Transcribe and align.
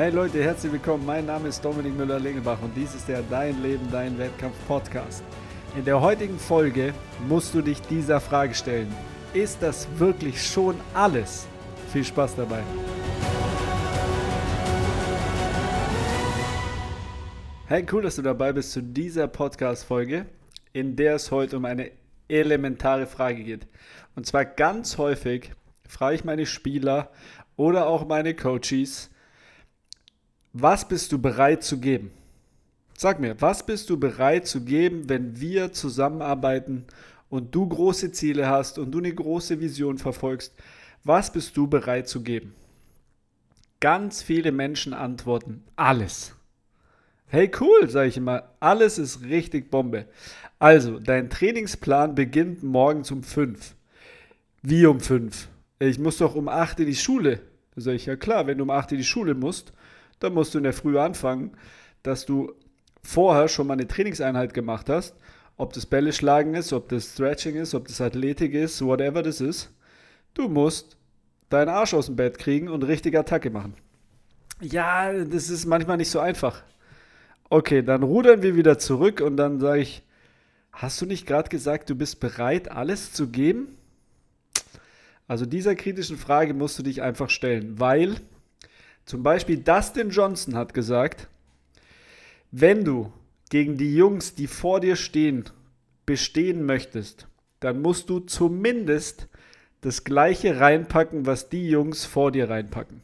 Hey 0.00 0.08
Leute, 0.08 0.42
herzlich 0.42 0.72
willkommen. 0.72 1.04
Mein 1.04 1.26
Name 1.26 1.48
ist 1.48 1.62
Dominik 1.62 1.94
Müller-Lingelbach 1.94 2.62
und 2.62 2.74
dies 2.74 2.94
ist 2.94 3.06
der 3.06 3.20
Dein 3.20 3.62
Leben, 3.62 3.86
Dein 3.92 4.16
Wettkampf 4.16 4.56
Podcast. 4.66 5.22
In 5.76 5.84
der 5.84 6.00
heutigen 6.00 6.38
Folge 6.38 6.94
musst 7.28 7.52
du 7.52 7.60
dich 7.60 7.82
dieser 7.82 8.18
Frage 8.18 8.54
stellen. 8.54 8.90
Ist 9.34 9.62
das 9.62 9.86
wirklich 9.98 10.42
schon 10.42 10.76
alles? 10.94 11.46
Viel 11.92 12.02
Spaß 12.02 12.34
dabei. 12.36 12.62
Hey, 17.66 17.84
cool, 17.92 18.00
dass 18.00 18.16
du 18.16 18.22
dabei 18.22 18.54
bist 18.54 18.72
zu 18.72 18.82
dieser 18.82 19.28
Podcast-Folge, 19.28 20.24
in 20.72 20.96
der 20.96 21.16
es 21.16 21.30
heute 21.30 21.58
um 21.58 21.66
eine 21.66 21.90
elementare 22.26 23.06
Frage 23.06 23.44
geht. 23.44 23.66
Und 24.16 24.24
zwar 24.24 24.46
ganz 24.46 24.96
häufig 24.96 25.52
frage 25.86 26.14
ich 26.14 26.24
meine 26.24 26.46
Spieler 26.46 27.10
oder 27.56 27.86
auch 27.86 28.08
meine 28.08 28.34
Coaches, 28.34 29.10
was 30.52 30.86
bist 30.86 31.12
du 31.12 31.18
bereit 31.18 31.62
zu 31.62 31.78
geben? 31.78 32.10
Sag 32.96 33.20
mir, 33.20 33.40
was 33.40 33.64
bist 33.64 33.88
du 33.88 33.98
bereit 33.98 34.46
zu 34.46 34.64
geben, 34.64 35.08
wenn 35.08 35.40
wir 35.40 35.72
zusammenarbeiten 35.72 36.84
und 37.28 37.54
du 37.54 37.66
große 37.66 38.12
Ziele 38.12 38.48
hast 38.48 38.78
und 38.78 38.90
du 38.90 38.98
eine 38.98 39.14
große 39.14 39.60
Vision 39.60 39.98
verfolgst? 39.98 40.54
Was 41.04 41.32
bist 41.32 41.56
du 41.56 41.66
bereit 41.66 42.08
zu 42.08 42.22
geben? 42.22 42.54
Ganz 43.80 44.20
viele 44.20 44.52
Menschen 44.52 44.92
antworten, 44.92 45.64
alles. 45.76 46.34
Hey, 47.28 47.50
cool, 47.60 47.88
sage 47.88 48.08
ich 48.08 48.16
immer, 48.16 48.50
alles 48.58 48.98
ist 48.98 49.22
richtig 49.22 49.70
Bombe. 49.70 50.06
Also, 50.58 50.98
dein 50.98 51.30
Trainingsplan 51.30 52.14
beginnt 52.14 52.62
morgens 52.62 53.10
um 53.12 53.22
5. 53.22 53.74
Wie 54.62 54.84
um 54.84 55.00
5? 55.00 55.48
Ich 55.78 55.98
muss 55.98 56.18
doch 56.18 56.34
um 56.34 56.48
8 56.48 56.80
in 56.80 56.86
die 56.86 56.96
Schule. 56.96 57.40
Da 57.74 57.80
sage 57.80 57.96
ich, 57.96 58.04
ja 58.04 58.16
klar, 58.16 58.46
wenn 58.46 58.58
du 58.58 58.64
um 58.64 58.70
8 58.70 58.92
in 58.92 58.98
die 58.98 59.04
Schule 59.04 59.34
musst, 59.34 59.72
dann 60.20 60.34
musst 60.34 60.54
du 60.54 60.58
in 60.58 60.64
der 60.64 60.72
Früh 60.72 60.98
anfangen, 60.98 61.52
dass 62.02 62.24
du 62.24 62.52
vorher 63.02 63.48
schon 63.48 63.66
mal 63.66 63.74
eine 63.74 63.88
Trainingseinheit 63.88 64.54
gemacht 64.54 64.88
hast. 64.88 65.16
Ob 65.56 65.72
das 65.72 65.84
Bälle 65.84 66.12
schlagen 66.12 66.54
ist, 66.54 66.72
ob 66.72 66.88
das 66.88 67.12
Stretching 67.12 67.56
ist, 67.56 67.74
ob 67.74 67.88
das 67.88 68.00
Athletik 68.00 68.54
ist, 68.54 68.82
whatever 68.82 69.22
das 69.22 69.40
ist. 69.40 69.70
Du 70.32 70.48
musst 70.48 70.96
deinen 71.48 71.68
Arsch 71.68 71.92
aus 71.92 72.06
dem 72.06 72.16
Bett 72.16 72.38
kriegen 72.38 72.68
und 72.68 72.84
richtige 72.84 73.18
Attacke 73.18 73.50
machen. 73.50 73.74
Ja, 74.60 75.12
das 75.12 75.50
ist 75.50 75.66
manchmal 75.66 75.96
nicht 75.96 76.10
so 76.10 76.20
einfach. 76.20 76.62
Okay, 77.48 77.82
dann 77.82 78.02
rudern 78.02 78.42
wir 78.42 78.54
wieder 78.54 78.78
zurück 78.78 79.20
und 79.20 79.36
dann 79.36 79.58
sage 79.58 79.80
ich, 79.80 80.02
hast 80.72 81.00
du 81.00 81.06
nicht 81.06 81.26
gerade 81.26 81.48
gesagt, 81.48 81.90
du 81.90 81.94
bist 81.94 82.20
bereit, 82.20 82.70
alles 82.70 83.12
zu 83.12 83.28
geben? 83.28 83.76
Also 85.26 85.46
dieser 85.46 85.74
kritischen 85.74 86.16
Frage 86.16 86.54
musst 86.54 86.78
du 86.78 86.82
dich 86.82 87.02
einfach 87.02 87.30
stellen, 87.30 87.78
weil 87.80 88.16
zum 89.04 89.22
Beispiel 89.22 89.58
Dustin 89.58 90.10
Johnson 90.10 90.56
hat 90.56 90.74
gesagt, 90.74 91.28
wenn 92.50 92.84
du 92.84 93.12
gegen 93.50 93.76
die 93.76 93.94
Jungs, 93.94 94.34
die 94.34 94.46
vor 94.46 94.80
dir 94.80 94.96
stehen, 94.96 95.44
bestehen 96.06 96.64
möchtest, 96.64 97.26
dann 97.60 97.82
musst 97.82 98.08
du 98.10 98.20
zumindest 98.20 99.28
das 99.80 100.04
gleiche 100.04 100.60
reinpacken, 100.60 101.26
was 101.26 101.48
die 101.48 101.68
Jungs 101.68 102.04
vor 102.04 102.32
dir 102.32 102.50
reinpacken. 102.50 103.02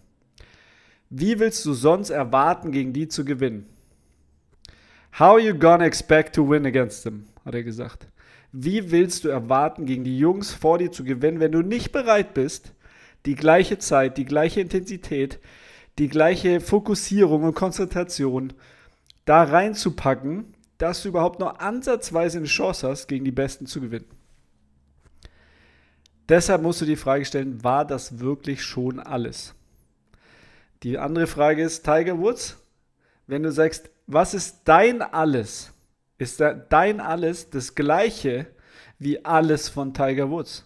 Wie 1.08 1.38
willst 1.38 1.64
du 1.64 1.72
sonst 1.72 2.10
erwarten, 2.10 2.72
gegen 2.72 2.92
die 2.92 3.08
zu 3.08 3.24
gewinnen? 3.24 3.66
How 5.18 5.36
are 5.36 5.40
you 5.40 5.54
gonna 5.54 5.86
expect 5.86 6.34
to 6.34 6.48
win 6.48 6.66
against 6.66 7.04
them? 7.04 7.26
hat 7.44 7.54
er 7.54 7.62
gesagt. 7.62 8.08
Wie 8.52 8.90
willst 8.90 9.24
du 9.24 9.28
erwarten, 9.28 9.86
gegen 9.86 10.04
die 10.04 10.18
Jungs 10.18 10.52
vor 10.52 10.78
dir 10.78 10.90
zu 10.90 11.04
gewinnen, 11.04 11.40
wenn 11.40 11.52
du 11.52 11.62
nicht 11.62 11.92
bereit 11.92 12.34
bist, 12.34 12.72
die 13.24 13.34
gleiche 13.34 13.78
Zeit, 13.78 14.18
die 14.18 14.24
gleiche 14.24 14.60
Intensität, 14.60 15.38
die 15.98 16.08
gleiche 16.08 16.60
Fokussierung 16.60 17.44
und 17.44 17.54
Konzentration 17.54 18.52
da 19.24 19.42
reinzupacken, 19.42 20.54
dass 20.78 21.02
du 21.02 21.08
überhaupt 21.08 21.40
nur 21.40 21.60
ansatzweise 21.60 22.38
eine 22.38 22.46
Chance 22.46 22.88
hast, 22.88 23.08
gegen 23.08 23.24
die 23.24 23.32
Besten 23.32 23.66
zu 23.66 23.80
gewinnen? 23.80 24.06
Deshalb 26.28 26.62
musst 26.62 26.80
du 26.80 26.84
die 26.84 26.96
Frage 26.96 27.24
stellen, 27.24 27.62
war 27.62 27.84
das 27.84 28.18
wirklich 28.18 28.62
schon 28.62 29.00
alles? 29.00 29.54
Die 30.82 30.98
andere 30.98 31.26
Frage 31.26 31.62
ist, 31.62 31.84
Tiger 31.84 32.18
Woods, 32.18 32.56
wenn 33.26 33.42
du 33.42 33.50
sagst, 33.50 33.90
was 34.06 34.34
ist 34.34 34.60
dein 34.64 35.02
Alles? 35.02 35.72
ist 36.18 36.40
dein 36.40 37.00
alles 37.00 37.50
das 37.50 37.74
gleiche 37.74 38.46
wie 38.98 39.24
alles 39.24 39.68
von 39.68 39.92
Tiger 39.92 40.30
Woods 40.30 40.64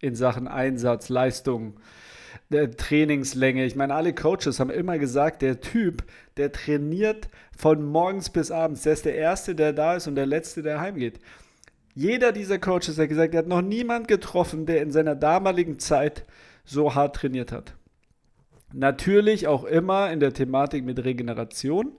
in 0.00 0.14
Sachen 0.14 0.48
Einsatz, 0.48 1.08
Leistung, 1.08 1.78
der 2.50 2.70
Trainingslänge. 2.70 3.64
Ich 3.64 3.76
meine, 3.76 3.94
alle 3.94 4.14
Coaches 4.14 4.60
haben 4.60 4.70
immer 4.70 4.98
gesagt, 4.98 5.42
der 5.42 5.60
Typ, 5.60 6.04
der 6.36 6.52
trainiert 6.52 7.28
von 7.56 7.84
morgens 7.84 8.30
bis 8.30 8.50
abends. 8.50 8.82
Der 8.82 8.92
ist 8.92 9.04
der 9.04 9.14
Erste, 9.14 9.54
der 9.54 9.72
da 9.72 9.96
ist 9.96 10.06
und 10.06 10.14
der 10.14 10.26
Letzte, 10.26 10.62
der 10.62 10.80
heimgeht. 10.80 11.20
Jeder 11.94 12.32
dieser 12.32 12.58
Coaches 12.58 12.98
hat 12.98 13.08
gesagt, 13.08 13.34
er 13.34 13.38
hat 13.38 13.48
noch 13.48 13.62
niemand 13.62 14.06
getroffen, 14.06 14.66
der 14.66 14.82
in 14.82 14.92
seiner 14.92 15.16
damaligen 15.16 15.78
Zeit 15.78 16.24
so 16.64 16.94
hart 16.94 17.16
trainiert 17.16 17.50
hat. 17.50 17.74
Natürlich 18.72 19.48
auch 19.48 19.64
immer 19.64 20.12
in 20.12 20.20
der 20.20 20.32
Thematik 20.32 20.84
mit 20.84 21.02
Regeneration, 21.02 21.92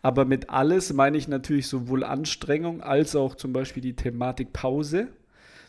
aber 0.00 0.24
mit 0.24 0.50
alles 0.50 0.92
meine 0.92 1.18
ich 1.18 1.28
natürlich 1.28 1.68
sowohl 1.68 2.04
Anstrengung 2.04 2.80
als 2.80 3.14
auch 3.14 3.34
zum 3.34 3.52
Beispiel 3.52 3.82
die 3.82 3.96
Thematik 3.96 4.52
Pause. 4.52 5.08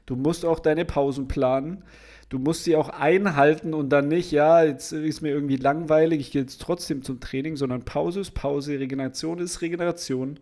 Du 0.05 0.15
musst 0.15 0.45
auch 0.45 0.59
deine 0.59 0.85
Pausen 0.85 1.27
planen. 1.27 1.83
Du 2.29 2.39
musst 2.39 2.63
sie 2.63 2.75
auch 2.75 2.89
einhalten 2.89 3.73
und 3.75 3.89
dann 3.89 4.07
nicht, 4.07 4.31
ja, 4.31 4.63
jetzt 4.63 4.91
ist 4.91 5.21
mir 5.21 5.29
irgendwie 5.29 5.57
langweilig, 5.57 6.19
ich 6.19 6.31
gehe 6.31 6.41
jetzt 6.41 6.59
trotzdem 6.61 7.03
zum 7.03 7.19
Training, 7.19 7.57
sondern 7.57 7.85
Pause 7.85 8.21
ist 8.21 8.31
Pause, 8.31 8.79
Regeneration 8.79 9.37
ist 9.37 9.61
Regeneration. 9.61 10.39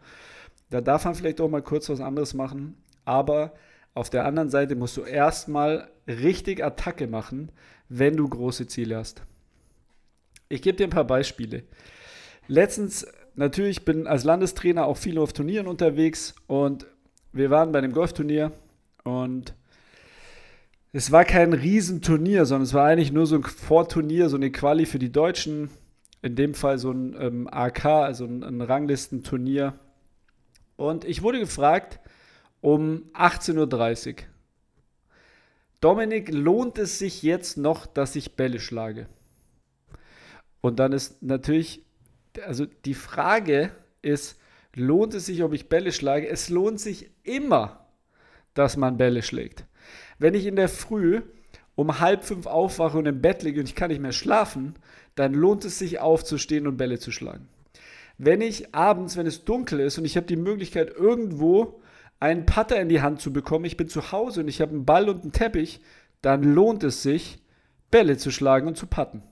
Da 0.70 0.80
darf 0.80 1.04
man 1.04 1.16
vielleicht 1.16 1.42
auch 1.42 1.50
mal 1.50 1.62
kurz 1.62 1.90
was 1.90 2.00
anderes 2.00 2.34
machen, 2.34 2.78
aber 3.04 3.52
auf 3.94 4.10
der 4.10 4.26
anderen 4.26 4.50
Seite 4.50 4.76
musst 4.76 4.96
du 4.96 5.02
erstmal 5.02 5.90
richtig 6.08 6.64
Attacke 6.64 7.08
machen, 7.08 7.52
wenn 7.90 8.16
du 8.16 8.30
große 8.30 8.68
Ziele 8.68 8.96
hast. 8.96 9.24
Ich 10.48 10.62
gebe 10.62 10.78
dir 10.78 10.88
ein 10.88 10.92
paar 10.92 11.04
Beispiele. 11.04 11.64
Letztens 12.48 13.06
natürlich 13.36 13.84
bin 13.84 14.08
als 14.08 14.24
Landestrainer 14.24 14.86
auch 14.86 14.98
viel 14.98 15.18
auf 15.18 15.34
Turnieren 15.34 15.68
unterwegs 15.68 16.36
und 16.48 16.86
wir 17.34 17.50
waren 17.50 17.74
bei 17.74 17.80
einem 17.80 17.92
Golfturnier 17.92 18.54
und 19.04 19.56
es 20.94 21.12
war 21.12 21.24
kein 21.24 21.54
Riesenturnier, 21.54 22.46
sondern 22.46 22.64
es 22.64 22.74
war 22.74 22.88
eigentlich 22.88 23.12
nur 23.12 23.26
so 23.26 23.36
ein 23.36 23.44
Vorturnier, 23.44 24.30
so 24.30 24.36
eine 24.36 24.52
Quali 24.52 24.86
für 24.86 25.00
die 25.00 25.12
Deutschen. 25.12 25.70
In 26.22 26.36
dem 26.36 26.54
Fall 26.54 26.78
so 26.78 26.92
ein 26.92 27.16
ähm, 27.20 27.48
AK, 27.52 27.86
also 27.86 28.26
ein, 28.26 28.44
ein 28.44 28.62
Ranglistenturnier. 28.62 29.74
Und 30.76 31.06
ich 31.06 31.24
wurde 31.24 31.40
gefragt 31.40 32.00
um 32.60 33.06
18.30 33.14 34.10
Uhr. 34.10 34.16
Dominik, 35.80 36.30
lohnt 36.32 36.78
es 36.78 37.00
sich 37.00 37.24
jetzt 37.24 37.58
noch, 37.58 37.88
dass 37.88 38.16
ich 38.16 38.36
Bälle 38.36 38.60
schlage? 38.60 39.08
Und 40.60 40.78
dann 40.80 40.92
ist 40.92 41.24
natürlich 41.24 41.84
also 42.40 42.66
die 42.66 42.94
Frage 42.94 43.72
ist, 44.02 44.40
lohnt 44.74 45.14
es 45.14 45.26
sich, 45.26 45.44
ob 45.44 45.54
ich 45.54 45.70
Bälle 45.70 45.92
schlage? 45.92 46.28
Es 46.28 46.50
lohnt 46.50 46.80
sich 46.80 47.12
immer, 47.24 47.81
dass 48.54 48.78
man 48.78 48.98
Bälle 48.98 49.22
schlägt. 49.22 49.66
Wenn 50.20 50.34
ich 50.34 50.46
in 50.46 50.56
der 50.56 50.70
Früh 50.70 51.22
um 51.76 52.00
halb 52.00 52.24
fünf 52.24 52.46
aufwache 52.46 52.98
und 52.98 53.06
im 53.06 53.22
Bett 53.22 53.44
liege 53.44 53.60
und 53.60 53.66
ich 53.66 53.76
kann 53.76 53.90
nicht 53.90 54.02
mehr 54.02 54.12
schlafen, 54.12 54.76
dann 55.16 55.34
lohnt 55.34 55.66
es 55.66 55.80
sich 55.80 56.00
aufzustehen 56.00 56.68
und 56.68 56.78
Bälle 56.78 57.00
zu 57.00 57.12
schlagen. 57.12 57.48
Wenn 58.18 58.42
ich 58.42 58.76
abends, 58.76 59.18
wenn 59.18 59.26
es 59.26 59.46
dunkel 59.46 59.80
ist 59.80 59.98
und 59.98 60.06
ich 60.06 60.16
habe 60.16 60.28
die 60.28 60.36
Möglichkeit, 60.36 60.94
irgendwo 60.96 61.82
einen 62.20 62.46
Putter 62.46 62.80
in 62.80 62.90
die 62.90 63.02
Hand 63.02 63.20
zu 63.20 63.34
bekommen, 63.34 63.66
ich 63.66 63.78
bin 63.78 63.90
zu 63.90 64.12
Hause 64.12 64.42
und 64.42 64.48
ich 64.48 64.62
habe 64.62 64.72
einen 64.72 64.86
Ball 64.86 65.10
und 65.10 65.24
einen 65.24 65.32
Teppich, 65.32 65.82
dann 66.22 66.44
lohnt 66.44 66.84
es 66.84 67.02
sich, 67.02 67.40
Bälle 67.90 68.18
zu 68.18 68.32
schlagen 68.32 68.68
und 68.68 68.78
zu 68.78 68.86
putten. 68.86 69.24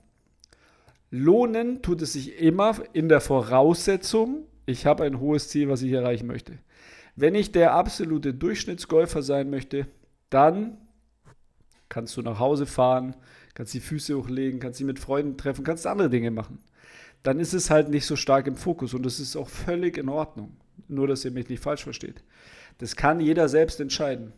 Lohnen 1.10 1.82
tut 1.82 2.02
es 2.02 2.14
sich 2.14 2.40
immer 2.40 2.76
in 2.92 3.08
der 3.08 3.20
Voraussetzung, 3.20 4.44
ich 4.66 4.86
habe 4.86 5.04
ein 5.04 5.20
hohes 5.20 5.48
Ziel, 5.48 5.68
was 5.68 5.82
ich 5.82 5.92
erreichen 5.92 6.26
möchte. 6.26 6.58
Wenn 7.16 7.34
ich 7.34 7.52
der 7.52 7.74
absolute 7.74 8.34
Durchschnittsgolfer 8.34 9.22
sein 9.22 9.50
möchte, 9.50 9.86
dann 10.30 10.78
kannst 11.88 12.16
du 12.16 12.22
nach 12.22 12.38
Hause 12.38 12.66
fahren, 12.66 13.16
kannst 13.54 13.74
die 13.74 13.80
Füße 13.80 14.16
hochlegen, 14.16 14.60
kannst 14.60 14.78
sie 14.78 14.84
mit 14.84 14.98
Freunden 14.98 15.36
treffen, 15.36 15.64
kannst 15.64 15.86
andere 15.86 16.08
Dinge 16.08 16.30
machen. 16.30 16.58
Dann 17.22 17.38
ist 17.38 17.52
es 17.52 17.68
halt 17.68 17.90
nicht 17.90 18.06
so 18.06 18.16
stark 18.16 18.46
im 18.46 18.56
Fokus 18.56 18.94
und 18.94 19.04
das 19.04 19.20
ist 19.20 19.36
auch 19.36 19.48
völlig 19.48 19.98
in 19.98 20.08
Ordnung. 20.08 20.56
Nur, 20.88 21.06
dass 21.06 21.24
ihr 21.24 21.30
mich 21.30 21.48
nicht 21.48 21.62
falsch 21.62 21.84
versteht. 21.84 22.22
Das 22.78 22.96
kann 22.96 23.20
jeder 23.20 23.48
selbst 23.48 23.80
entscheiden. 23.80 24.32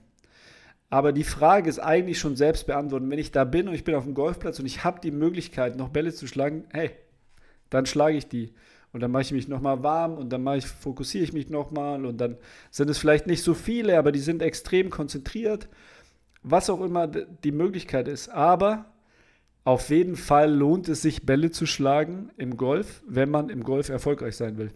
Aber 0.91 1.13
die 1.13 1.25
Frage 1.25 1.71
ist 1.71 1.79
eigentlich 1.79 2.19
schon 2.19 2.37
selbst 2.37 2.67
beantwortet. 2.67 3.09
Wenn 3.09 3.19
ich 3.19 3.33
da 3.33 3.45
bin 3.45 3.69
und 3.69 3.75
ich 3.75 3.85
bin 3.85 3.95
auf 3.95 4.05
dem 4.05 4.15
Golfplatz 4.15 4.59
und 4.59 4.67
ich 4.67 4.85
habe 4.85 5.01
die 5.01 5.11
Möglichkeit, 5.11 5.77
noch 5.77 5.89
Bälle 5.89 6.13
zu 6.13 6.27
schlagen, 6.27 6.65
hey, 6.71 6.91
dann 7.71 7.87
schlage 7.87 8.17
ich 8.17 8.29
die. 8.29 8.53
Und 8.93 9.01
dann 9.01 9.11
mache 9.11 9.23
ich 9.23 9.33
mich 9.33 9.49
nochmal 9.49 9.83
warm 9.83 10.19
und 10.19 10.31
dann 10.31 10.47
ich, 10.57 10.67
fokussiere 10.67 11.25
ich 11.25 11.33
mich 11.33 11.49
nochmal 11.49 12.05
und 12.05 12.19
dann 12.19 12.37
sind 12.71 12.91
es 12.91 12.99
vielleicht 12.99 13.27
nicht 13.27 13.43
so 13.43 13.55
viele, 13.55 13.99
aber 13.99 14.13
die 14.13 14.21
sind 14.21 14.43
extrem 14.43 14.91
konzentriert. 14.91 15.69
Was 16.43 16.69
auch 16.69 16.83
immer 16.83 17.07
die 17.07 17.53
Möglichkeit 17.53 18.09
ist. 18.09 18.29
Aber 18.29 18.93
auf 19.65 19.91
jeden 19.91 20.17
Fall 20.17 20.53
lohnt 20.53 20.89
es 20.89 21.03
sich, 21.03 21.25
Bälle 21.25 21.53
zu 21.53 21.67
schlagen 21.67 22.31
im 22.37 22.57
Golf, 22.57 23.03
wenn 23.07 23.31
man 23.31 23.49
im 23.49 23.63
Golf 23.63 23.89
erfolgreich 23.89 24.37
sein 24.37 24.59
will. 24.59 24.73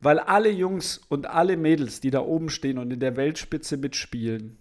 Weil 0.00 0.18
alle 0.18 0.50
Jungs 0.50 0.98
und 1.08 1.26
alle 1.28 1.58
Mädels, 1.58 2.00
die 2.00 2.10
da 2.10 2.20
oben 2.20 2.48
stehen 2.48 2.78
und 2.78 2.90
in 2.90 3.00
der 3.00 3.16
Weltspitze 3.16 3.76
mitspielen, 3.76 4.56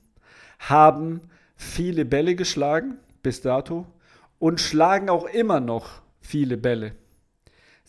haben 0.59 1.21
viele 1.55 2.03
Bälle 2.03 2.35
geschlagen 2.35 2.97
bis 3.23 3.41
dato 3.41 3.87
und 4.37 4.59
schlagen 4.59 5.09
auch 5.09 5.25
immer 5.25 5.61
noch 5.61 6.01
viele 6.19 6.57
Bälle. 6.57 6.91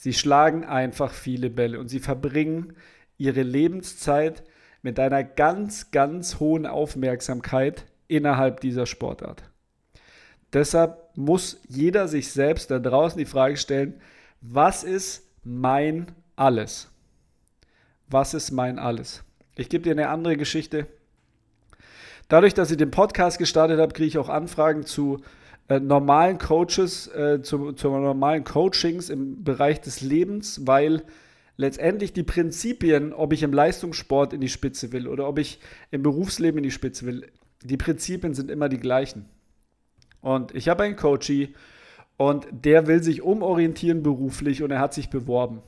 Sie 0.00 0.14
schlagen 0.14 0.64
einfach 0.64 1.12
viele 1.12 1.50
Bälle 1.50 1.79
und 1.79 1.88
sie 1.88 1.99
verbringen 1.99 2.73
ihre 3.19 3.43
Lebenszeit 3.43 4.43
mit 4.81 4.99
einer 4.99 5.23
ganz, 5.23 5.91
ganz 5.91 6.41
hohen 6.41 6.64
Aufmerksamkeit 6.64 7.85
innerhalb 8.08 8.61
dieser 8.61 8.87
Sportart. 8.87 9.43
Deshalb 10.55 11.14
muss 11.17 11.61
jeder 11.69 12.08
sich 12.08 12.32
selbst 12.32 12.70
da 12.70 12.79
draußen 12.79 13.19
die 13.19 13.26
Frage 13.26 13.58
stellen, 13.58 14.00
was 14.41 14.85
ist 14.85 15.29
mein 15.44 16.06
alles? 16.35 16.88
Was 18.08 18.32
ist 18.32 18.52
mein 18.52 18.79
alles? 18.79 19.23
Ich 19.55 19.69
gebe 19.69 19.85
dir 19.85 19.93
eine 19.93 20.08
andere 20.08 20.38
Geschichte. 20.38 20.87
Dadurch, 22.29 22.55
dass 22.55 22.70
ich 22.70 22.79
den 22.79 22.91
Podcast 22.91 23.38
gestartet 23.38 23.79
habe, 23.79 23.93
kriege 23.93 24.08
ich 24.08 24.17
auch 24.17 24.31
Anfragen 24.31 24.87
zu 24.87 25.20
äh, 25.70 25.78
normalen 25.78 26.38
Coaches, 26.38 27.06
äh, 27.06 27.43
zu, 27.43 27.72
zu 27.72 27.88
normalen 27.90 28.43
Coachings 28.43 29.08
im 29.08 29.44
Bereich 29.44 29.81
des 29.81 30.00
Lebens, 30.00 30.67
weil 30.67 31.05
letztendlich 31.56 32.12
die 32.12 32.25
Prinzipien, 32.25 33.12
ob 33.12 33.32
ich 33.32 33.44
im 33.44 33.52
Leistungssport 33.52 34.32
in 34.32 34.40
die 34.40 34.49
Spitze 34.49 34.90
will 34.90 35.06
oder 35.06 35.28
ob 35.28 35.38
ich 35.38 35.61
im 35.93 36.02
Berufsleben 36.02 36.58
in 36.58 36.64
die 36.64 36.72
Spitze 36.72 37.06
will, 37.06 37.26
die 37.62 37.76
Prinzipien 37.76 38.34
sind 38.34 38.50
immer 38.50 38.69
die 38.69 38.81
gleichen. 38.81 39.26
Und 40.20 40.52
ich 40.56 40.69
habe 40.69 40.82
einen 40.82 40.96
Coachie 40.96 41.55
und 42.16 42.49
der 42.50 42.88
will 42.88 43.00
sich 43.02 43.23
umorientieren 43.23 44.02
beruflich 44.02 44.64
und 44.64 44.73
er 44.73 44.81
hat 44.81 44.93
sich 44.93 45.08
beworben. 45.08 45.62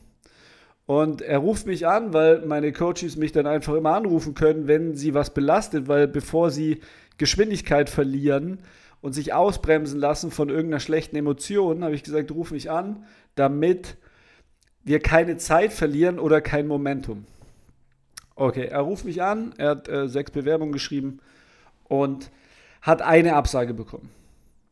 Und 0.84 1.22
er 1.22 1.38
ruft 1.38 1.66
mich 1.66 1.86
an, 1.86 2.12
weil 2.12 2.44
meine 2.44 2.72
Coaches 2.72 3.16
mich 3.16 3.30
dann 3.30 3.46
einfach 3.46 3.74
immer 3.74 3.94
anrufen 3.94 4.34
können, 4.34 4.66
wenn 4.66 4.96
sie 4.96 5.14
was 5.14 5.32
belastet, 5.32 5.86
weil 5.86 6.08
bevor 6.08 6.50
sie 6.50 6.80
Geschwindigkeit 7.18 7.88
verlieren 7.88 8.58
und 9.02 9.12
sich 9.12 9.34
ausbremsen 9.34 10.00
lassen 10.00 10.30
von 10.30 10.48
irgendeiner 10.48 10.80
schlechten 10.80 11.16
Emotion, 11.16 11.84
habe 11.84 11.94
ich 11.94 12.04
gesagt, 12.04 12.30
ruf 12.30 12.52
mich 12.52 12.70
an, 12.70 13.04
damit 13.34 13.96
wir 14.84 15.00
keine 15.00 15.36
Zeit 15.36 15.72
verlieren 15.72 16.18
oder 16.18 16.40
kein 16.40 16.66
Momentum. 16.66 17.26
Okay, 18.34 18.66
er 18.66 18.80
ruft 18.80 19.04
mich 19.04 19.22
an, 19.22 19.52
er 19.58 19.70
hat 19.70 19.88
äh, 19.88 20.08
sechs 20.08 20.30
Bewerbungen 20.30 20.72
geschrieben 20.72 21.18
und 21.84 22.30
hat 22.80 23.02
eine 23.02 23.34
Absage 23.34 23.74
bekommen. 23.74 24.08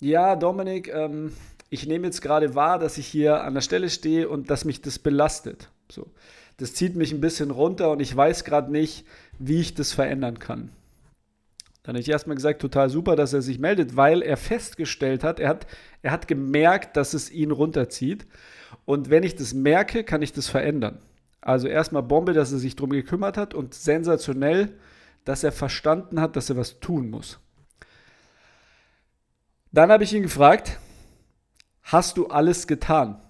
Ja, 0.01 0.35
Dominik, 0.35 0.89
ähm, 0.89 1.33
ich 1.69 1.87
nehme 1.87 2.07
jetzt 2.07 2.23
gerade 2.23 2.55
wahr, 2.55 2.79
dass 2.79 2.99
ich 2.99 3.07
hier 3.07 3.45
an 3.45 3.55
der 3.55 3.61
Stelle 3.61 3.91
stehe 3.91 4.29
und 4.29 4.49
dass 4.51 4.65
mich 4.65 4.81
das 4.81 4.99
belastet. 4.99 5.69
So. 5.91 6.07
Das 6.57 6.75
zieht 6.75 6.97
mich 6.97 7.13
ein 7.13 7.21
bisschen 7.21 7.51
runter 7.51 7.91
und 7.91 8.01
ich 8.01 8.15
weiß 8.15 8.45
gerade 8.45 8.73
nicht, 8.73 9.07
wie 9.39 9.61
ich 9.61 9.75
das 9.75 9.93
verändern 9.93 10.39
kann. 10.39 10.71
Dann 11.83 11.95
habe 11.95 12.01
ich 12.01 12.09
erstmal 12.09 12.37
gesagt, 12.37 12.61
total 12.61 12.91
super, 12.91 13.17
dass 13.17 13.33
er 13.33 13.43
sich 13.43 13.59
meldet, 13.59 13.97
weil 13.97 14.23
er 14.23 14.37
festgestellt 14.37 15.25
hat, 15.25 15.41
er 15.41 15.49
hat, 15.49 15.67
er 16.03 16.13
hat 16.13 16.29
gemerkt, 16.29 16.97
dass 16.97 17.15
es 17.15 17.31
ihn 17.31 17.51
runterzieht. 17.51 18.27
Und 18.85 19.09
wenn 19.11 19.23
ich 19.23 19.35
das 19.37 19.55
merke, 19.55 20.05
kann 20.05 20.23
ich 20.23 20.33
das 20.33 20.49
verändern. 20.49 20.99
Also 21.41 21.69
erstmal 21.69 22.03
Bombe, 22.03 22.35
dass 22.35 22.53
er 22.53 22.59
sich 22.59 22.77
darum 22.77 22.91
gekümmert 22.91 23.37
hat 23.37 23.55
und 23.55 23.73
sensationell, 23.75 24.75
dass 25.25 25.43
er 25.43 25.53
verstanden 25.53 26.21
hat, 26.21 26.37
dass 26.37 26.51
er 26.51 26.57
was 26.57 26.81
tun 26.81 27.09
muss. 27.11 27.41
Dann 29.73 29.91
habe 29.91 30.05
ich 30.05 30.13
ihn 30.13 30.23
gefragt, 30.23 30.79
hast 31.83 32.17
du 32.17 32.27
alles 32.27 32.67
getan? 32.67 33.21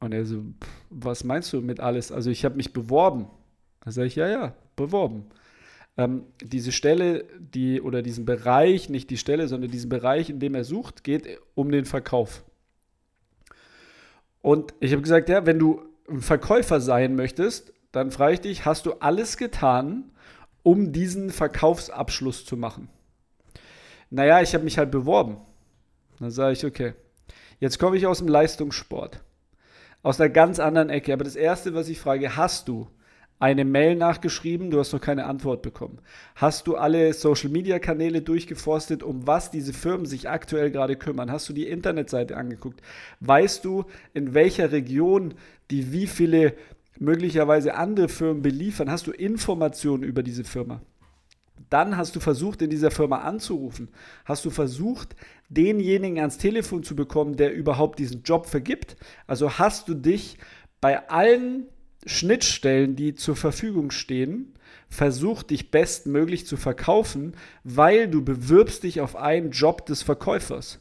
Und 0.00 0.12
er 0.12 0.26
so, 0.26 0.44
was 0.90 1.24
meinst 1.24 1.52
du 1.52 1.60
mit 1.60 1.80
alles? 1.80 2.10
Also 2.10 2.30
ich 2.30 2.44
habe 2.44 2.56
mich 2.56 2.72
beworben. 2.72 3.30
Da 3.84 3.92
sage 3.92 4.08
ich, 4.08 4.16
ja, 4.16 4.28
ja, 4.28 4.54
beworben. 4.74 5.26
Ähm, 5.96 6.24
diese 6.42 6.72
Stelle, 6.72 7.24
die 7.38 7.80
oder 7.80 8.02
diesen 8.02 8.24
Bereich, 8.24 8.88
nicht 8.88 9.10
die 9.10 9.18
Stelle, 9.18 9.48
sondern 9.48 9.70
diesen 9.70 9.90
Bereich, 9.90 10.30
in 10.30 10.40
dem 10.40 10.54
er 10.54 10.64
sucht, 10.64 11.04
geht 11.04 11.38
um 11.54 11.70
den 11.70 11.84
Verkauf. 11.84 12.44
Und 14.40 14.74
ich 14.80 14.92
habe 14.92 15.02
gesagt, 15.02 15.28
ja, 15.28 15.46
wenn 15.46 15.58
du 15.58 15.82
ein 16.08 16.20
Verkäufer 16.20 16.80
sein 16.80 17.14
möchtest, 17.14 17.72
dann 17.92 18.10
frage 18.10 18.34
ich 18.34 18.40
dich, 18.40 18.64
hast 18.64 18.86
du 18.86 18.94
alles 18.94 19.36
getan, 19.36 20.10
um 20.62 20.92
diesen 20.92 21.30
Verkaufsabschluss 21.30 22.44
zu 22.44 22.56
machen? 22.56 22.88
Naja, 24.10 24.40
ich 24.40 24.54
habe 24.54 24.64
mich 24.64 24.78
halt 24.78 24.90
beworben. 24.90 25.38
Dann 26.18 26.30
sage 26.30 26.52
ich, 26.52 26.64
okay, 26.64 26.94
jetzt 27.60 27.78
komme 27.78 27.96
ich 27.96 28.06
aus 28.06 28.18
dem 28.18 28.28
Leistungssport 28.28 29.20
aus 30.02 30.20
einer 30.20 30.30
ganz 30.30 30.58
anderen 30.58 30.90
Ecke. 30.90 31.12
Aber 31.12 31.24
das 31.24 31.36
Erste, 31.36 31.74
was 31.74 31.88
ich 31.88 32.00
frage, 32.00 32.36
hast 32.36 32.68
du 32.68 32.88
eine 33.42 33.64
Mail 33.64 33.96
nachgeschrieben, 33.96 34.70
du 34.70 34.78
hast 34.78 34.92
noch 34.92 35.00
keine 35.00 35.24
Antwort 35.24 35.62
bekommen. 35.62 35.98
Hast 36.36 36.68
du 36.68 36.76
alle 36.76 37.12
Social-Media-Kanäle 37.12 38.22
durchgeforstet, 38.22 39.02
um 39.02 39.26
was 39.26 39.50
diese 39.50 39.72
Firmen 39.72 40.06
sich 40.06 40.28
aktuell 40.28 40.70
gerade 40.70 40.94
kümmern? 40.94 41.32
Hast 41.32 41.48
du 41.48 41.52
die 41.52 41.66
Internetseite 41.66 42.36
angeguckt? 42.36 42.82
Weißt 43.18 43.64
du, 43.64 43.84
in 44.14 44.32
welcher 44.32 44.70
Region 44.70 45.34
die 45.72 45.90
wie 45.90 46.06
viele 46.06 46.54
möglicherweise 47.00 47.74
andere 47.74 48.08
Firmen 48.08 48.42
beliefern? 48.42 48.88
Hast 48.88 49.08
du 49.08 49.10
Informationen 49.10 50.04
über 50.04 50.22
diese 50.22 50.44
Firma? 50.44 50.80
Dann 51.68 51.96
hast 51.96 52.14
du 52.14 52.20
versucht, 52.20 52.62
in 52.62 52.70
dieser 52.70 52.92
Firma 52.92 53.22
anzurufen. 53.22 53.88
Hast 54.24 54.44
du 54.44 54.50
versucht, 54.50 55.16
denjenigen 55.48 56.20
ans 56.20 56.38
Telefon 56.38 56.84
zu 56.84 56.94
bekommen, 56.94 57.36
der 57.36 57.52
überhaupt 57.52 57.98
diesen 57.98 58.22
Job 58.22 58.46
vergibt. 58.46 58.96
Also 59.26 59.58
hast 59.58 59.88
du 59.88 59.94
dich 59.94 60.38
bei 60.80 61.08
allen 61.08 61.66
Schnittstellen, 62.06 62.96
die 62.96 63.14
zur 63.14 63.36
Verfügung 63.36 63.90
stehen, 63.90 64.54
versucht, 64.88 65.50
dich 65.50 65.70
bestmöglich 65.70 66.46
zu 66.46 66.56
verkaufen, 66.56 67.34
weil 67.64 68.08
du 68.08 68.22
bewirbst 68.24 68.82
dich 68.82 69.00
auf 69.00 69.16
einen 69.16 69.50
Job 69.50 69.86
des 69.86 70.02
Verkäufers. 70.02 70.80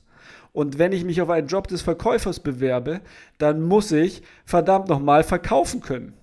Und 0.54 0.80
wenn 0.80 0.92
ich 0.92 1.06
mich 1.06 1.22
auf 1.22 1.30
einen 1.30 1.48
Job 1.48 1.68
des 1.68 1.82
Verkäufers 1.82 2.42
bewerbe, 2.42 3.02
dann 3.38 3.62
muss 3.62 3.92
ich 3.92 4.22
verdammt 4.46 4.90
nochmal 4.90 5.24
verkaufen 5.24 5.82
können. 5.82 6.14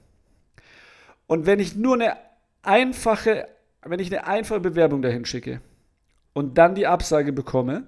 Und 1.27 1.47
wenn 1.47 1.61
ich 1.61 1.77
nur 1.77 1.95
eine 1.95 2.17
einfache 2.63 3.47
wenn 3.85 4.01
ich 4.01 4.13
eine 4.13 4.27
einfache 4.27 4.61
Bewerbung 4.61 5.03
dahin 5.03 5.25
schicke 5.25 5.61
und 6.33 6.59
dann 6.59 6.75
die 6.75 6.87
Absage 6.87 7.33
bekomme, 7.33 7.87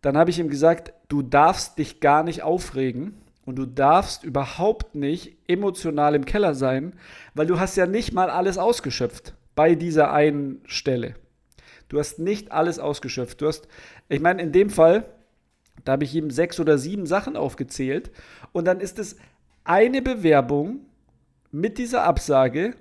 dann 0.00 0.16
habe 0.16 0.30
ich 0.30 0.38
ihm 0.38 0.48
gesagt, 0.48 0.92
du 1.08 1.22
darfst 1.22 1.78
dich 1.78 2.00
gar 2.00 2.22
nicht 2.24 2.42
aufregen 2.42 3.21
und 3.44 3.56
du 3.56 3.66
darfst 3.66 4.24
überhaupt 4.24 4.94
nicht 4.94 5.36
emotional 5.48 6.14
im 6.14 6.24
Keller 6.24 6.54
sein, 6.54 6.94
weil 7.34 7.46
du 7.46 7.58
hast 7.58 7.76
ja 7.76 7.86
nicht 7.86 8.12
mal 8.12 8.30
alles 8.30 8.58
ausgeschöpft 8.58 9.34
bei 9.54 9.74
dieser 9.74 10.12
einen 10.12 10.62
Stelle. 10.66 11.14
Du 11.88 11.98
hast 11.98 12.18
nicht 12.18 12.52
alles 12.52 12.78
ausgeschöpft. 12.78 13.40
Du 13.40 13.46
hast, 13.46 13.68
ich 14.08 14.20
meine, 14.20 14.40
in 14.40 14.52
dem 14.52 14.70
Fall, 14.70 15.04
da 15.84 15.92
habe 15.92 16.04
ich 16.04 16.14
ihm 16.14 16.30
sechs 16.30 16.58
oder 16.60 16.78
sieben 16.78 17.06
Sachen 17.06 17.36
aufgezählt 17.36 18.10
und 18.52 18.66
dann 18.66 18.80
ist 18.80 18.98
es 18.98 19.16
eine 19.64 20.02
Bewerbung 20.02 20.86
mit 21.50 21.78
dieser 21.78 22.04
Absage 22.04 22.76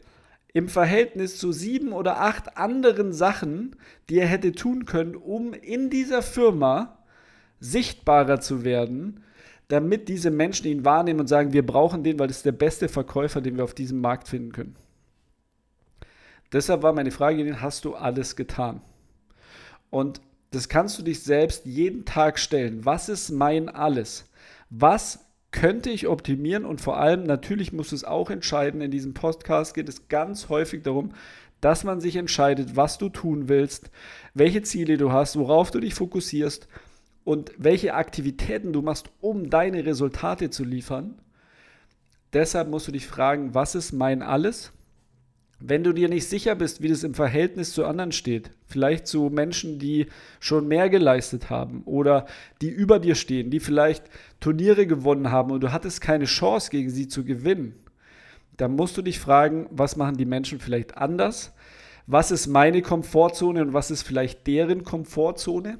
im 0.53 0.67
Verhältnis 0.67 1.37
zu 1.37 1.51
sieben 1.51 1.93
oder 1.93 2.19
acht 2.21 2.57
anderen 2.57 3.13
Sachen, 3.13 3.75
die 4.09 4.19
er 4.19 4.27
hätte 4.27 4.51
tun 4.51 4.85
können, 4.85 5.15
um 5.15 5.53
in 5.53 5.89
dieser 5.89 6.21
Firma 6.21 6.99
sichtbarer 7.59 8.39
zu 8.39 8.63
werden, 8.63 9.23
damit 9.71 10.09
diese 10.09 10.31
Menschen 10.31 10.67
ihn 10.67 10.83
wahrnehmen 10.83 11.21
und 11.21 11.27
sagen, 11.27 11.53
wir 11.53 11.65
brauchen 11.65 12.03
den, 12.03 12.19
weil 12.19 12.27
das 12.27 12.37
ist 12.37 12.45
der 12.45 12.51
beste 12.51 12.89
Verkäufer, 12.89 13.39
den 13.39 13.57
wir 13.57 13.63
auf 13.63 13.73
diesem 13.73 14.01
Markt 14.01 14.27
finden 14.27 14.51
können. 14.51 14.75
Deshalb 16.51 16.83
war 16.83 16.91
meine 16.91 17.11
Frage, 17.11 17.61
hast 17.61 17.85
du 17.85 17.95
alles 17.95 18.35
getan? 18.35 18.81
Und 19.89 20.19
das 20.51 20.67
kannst 20.67 20.99
du 20.99 21.03
dich 21.03 21.23
selbst 21.23 21.65
jeden 21.65 22.03
Tag 22.03 22.37
stellen. 22.37 22.83
Was 22.83 23.07
ist 23.07 23.31
mein 23.31 23.69
alles? 23.69 24.29
Was 24.69 25.19
könnte 25.51 25.89
ich 25.89 26.07
optimieren 26.07 26.65
und 26.65 26.81
vor 26.81 26.97
allem 26.97 27.23
natürlich 27.23 27.73
muss 27.73 27.91
es 27.91 28.03
auch 28.03 28.29
entscheiden. 28.29 28.81
In 28.81 28.91
diesem 28.91 29.13
Podcast 29.13 29.73
geht 29.73 29.89
es 29.89 30.07
ganz 30.07 30.49
häufig 30.49 30.81
darum, 30.83 31.11
dass 31.59 31.83
man 31.83 32.01
sich 32.01 32.15
entscheidet, 32.15 32.75
was 32.75 32.97
du 32.97 33.09
tun 33.09 33.47
willst, 33.49 33.91
welche 34.33 34.63
Ziele 34.63 34.97
du 34.97 35.11
hast, 35.11 35.37
worauf 35.37 35.69
du 35.69 35.79
dich 35.79 35.93
fokussierst 35.93 36.67
und 37.23 37.51
welche 37.57 37.93
Aktivitäten 37.93 38.73
du 38.73 38.81
machst, 38.81 39.09
um 39.21 39.49
deine 39.49 39.85
Resultate 39.85 40.49
zu 40.49 40.63
liefern. 40.63 41.15
Deshalb 42.33 42.69
musst 42.69 42.87
du 42.87 42.91
dich 42.91 43.07
fragen, 43.07 43.53
was 43.53 43.75
ist 43.75 43.91
mein 43.91 44.21
alles? 44.21 44.71
Wenn 45.59 45.83
du 45.83 45.93
dir 45.93 46.09
nicht 46.09 46.27
sicher 46.27 46.55
bist, 46.55 46.81
wie 46.81 46.87
das 46.87 47.03
im 47.03 47.13
Verhältnis 47.13 47.73
zu 47.73 47.85
anderen 47.85 48.11
steht, 48.11 48.49
vielleicht 48.65 49.05
zu 49.05 49.29
Menschen, 49.29 49.77
die 49.77 50.07
schon 50.39 50.67
mehr 50.67 50.89
geleistet 50.89 51.51
haben 51.51 51.83
oder 51.85 52.25
die 52.61 52.69
über 52.69 52.99
dir 52.99 53.13
stehen, 53.13 53.51
die 53.51 53.59
vielleicht 53.59 54.05
Turniere 54.39 54.87
gewonnen 54.87 55.31
haben 55.31 55.51
und 55.51 55.61
du 55.61 55.71
hattest 55.71 56.01
keine 56.01 56.25
Chance 56.25 56.71
gegen 56.71 56.89
sie 56.89 57.07
zu 57.07 57.23
gewinnen, 57.23 57.75
dann 58.57 58.75
musst 58.75 58.97
du 58.97 59.03
dich 59.03 59.19
fragen, 59.19 59.67
was 59.69 59.95
machen 59.95 60.17
die 60.17 60.25
Menschen 60.25 60.59
vielleicht 60.59 60.97
anders? 60.97 61.53
Was 62.07 62.31
ist 62.31 62.47
meine 62.47 62.81
Komfortzone 62.81 63.61
und 63.61 63.73
was 63.73 63.91
ist 63.91 64.01
vielleicht 64.01 64.47
deren 64.47 64.83
Komfortzone? 64.83 65.77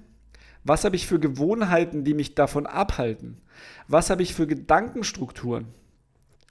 Was 0.64 0.84
habe 0.84 0.96
ich 0.96 1.08
für 1.08 1.20
Gewohnheiten, 1.20 2.04
die 2.04 2.14
mich 2.14 2.36
davon 2.36 2.66
abhalten? 2.66 3.42
Was 3.88 4.10
habe 4.10 4.24
ich 4.24 4.34
für 4.34 4.48
Gedankenstrukturen? 4.48 5.68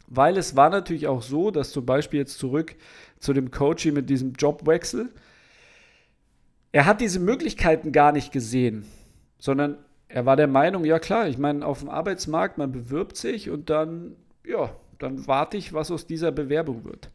Weil 0.08 0.36
es 0.36 0.56
war 0.56 0.70
natürlich 0.70 1.06
auch 1.06 1.22
so, 1.22 1.50
dass 1.50 1.70
zum 1.70 1.86
Beispiel 1.86 2.18
jetzt 2.20 2.38
zurück 2.38 2.74
zu 3.20 3.32
dem 3.32 3.52
Coaching 3.52 3.94
mit 3.94 4.10
diesem 4.10 4.32
Jobwechsel, 4.32 5.10
er 6.72 6.86
hat 6.86 7.00
diese 7.00 7.20
Möglichkeiten 7.20 7.92
gar 7.92 8.12
nicht 8.12 8.32
gesehen, 8.32 8.84
sondern 9.38 9.78
er 10.08 10.26
war 10.26 10.36
der 10.36 10.48
Meinung, 10.48 10.84
ja 10.84 10.98
klar, 10.98 11.28
ich 11.28 11.38
meine, 11.38 11.64
auf 11.64 11.80
dem 11.80 11.88
Arbeitsmarkt, 11.88 12.58
man 12.58 12.72
bewirbt 12.72 13.16
sich 13.16 13.50
und 13.50 13.70
dann, 13.70 14.16
ja, 14.44 14.74
dann 14.98 15.26
warte 15.26 15.56
ich, 15.56 15.72
was 15.72 15.90
aus 15.90 16.06
dieser 16.06 16.32
Bewerbung 16.32 16.84
wird. 16.84 17.10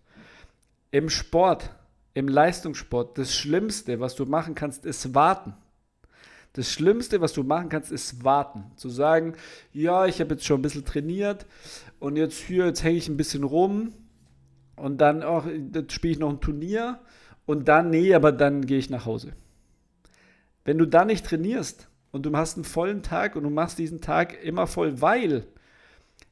Im 0.91 1.09
Sport, 1.09 1.69
im 2.13 2.29
Leistungssport, 2.29 3.17
das 3.17 3.35
Schlimmste, 3.35 3.99
was 3.99 4.15
du 4.15 4.25
machen 4.25 4.55
kannst, 4.55 4.85
ist 4.85 5.13
warten. 5.13 5.53
Das 6.55 6.71
Schlimmste, 6.71 7.19
was 7.19 7.33
du 7.33 7.43
machen 7.43 7.67
kannst, 7.67 7.91
ist 7.91 8.23
warten. 8.23 8.63
Zu 8.77 8.87
sagen, 8.87 9.33
ja, 9.73 10.05
ich 10.05 10.21
habe 10.21 10.35
jetzt 10.35 10.45
schon 10.45 10.59
ein 10.59 10.61
bisschen 10.61 10.85
trainiert 10.85 11.45
und 11.99 12.15
jetzt 12.15 12.39
hier, 12.39 12.65
jetzt 12.65 12.81
hänge 12.81 12.97
ich 12.97 13.09
ein 13.09 13.17
bisschen 13.17 13.43
rum 13.43 13.91
und 14.77 14.99
dann 14.99 15.21
auch, 15.21 15.45
jetzt 15.45 15.91
spiele 15.91 16.13
ich 16.13 16.19
noch 16.19 16.29
ein 16.29 16.39
Turnier 16.39 16.99
und 17.45 17.67
dann, 17.67 17.89
nee, 17.89 18.13
aber 18.13 18.31
dann 18.31 18.65
gehe 18.65 18.77
ich 18.77 18.89
nach 18.89 19.05
Hause. 19.05 19.33
Wenn 20.63 20.77
du 20.77 20.85
da 20.85 21.03
nicht 21.03 21.25
trainierst 21.25 21.89
und 22.11 22.25
du 22.25 22.31
hast 22.31 22.55
einen 22.55 22.63
vollen 22.63 23.03
Tag 23.03 23.35
und 23.35 23.43
du 23.43 23.49
machst 23.49 23.77
diesen 23.77 23.99
Tag 23.99 24.41
immer 24.41 24.65
voll, 24.65 25.01
weil 25.01 25.45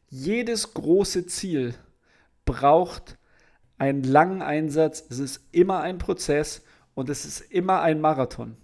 jedes 0.10 0.74
große 0.74 1.26
Ziel 1.26 1.76
braucht 2.46 3.18
einen 3.78 4.04
langen 4.04 4.42
Einsatz, 4.42 5.06
es 5.10 5.20
ist 5.20 5.42
immer 5.52 5.82
ein 5.82 5.98
Prozess 5.98 6.64
und 6.94 7.10
es 7.10 7.26
ist 7.26 7.42
immer 7.42 7.82
ein 7.82 8.00
Marathon. 8.00 8.56